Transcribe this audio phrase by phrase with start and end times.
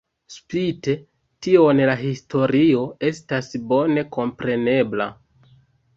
[0.35, 0.95] Spite
[1.47, 5.13] tion la historio estas bone komprenebla.